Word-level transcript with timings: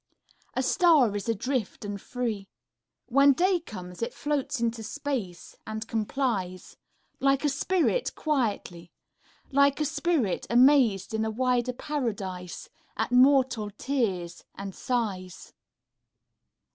A 0.55 0.63
star 0.63 1.15
is 1.15 1.29
adrift 1.29 1.85
and 1.85 2.01
free. 2.01 2.47
When 3.05 3.33
day 3.33 3.59
comes, 3.59 4.01
it 4.01 4.15
floats 4.15 4.59
into 4.59 4.81
space 4.81 5.55
and 5.67 5.87
com 5.87 6.07
plies; 6.07 6.75
Like 7.19 7.45
a 7.45 7.49
spirit 7.49 8.15
quietly, 8.15 8.91
Like 9.51 9.79
a 9.79 9.85
spirit, 9.85 10.47
amazed 10.49 11.13
in 11.13 11.23
a 11.23 11.29
wider 11.29 11.73
paradise 11.73 12.67
At 12.97 13.11
mortal 13.11 13.69
tears 13.69 14.43
and 14.55 14.73
sighs. 14.73 15.53